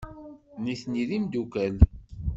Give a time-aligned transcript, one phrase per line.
[0.63, 1.75] Nitni d imeddukal.